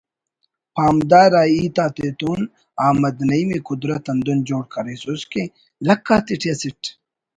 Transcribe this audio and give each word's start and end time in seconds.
پامدار 0.75 1.31
آ 1.41 1.43
ہیت 1.55 1.77
آتتون 1.85 2.41
احمد 2.85 3.15
نعیم 3.27 3.49
ءِ 3.55 3.59
قدرت 3.69 4.03
ہندن 4.11 4.39
جوڑ 4.47 4.63
کریسس 4.73 5.21
کہ 5.31 5.43
لکھ 5.87 6.09
آتیٹی 6.15 6.47
اسٹ 6.51 6.81